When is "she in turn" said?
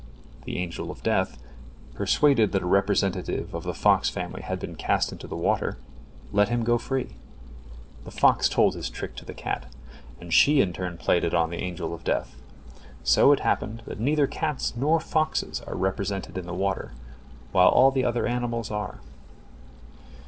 10.33-10.97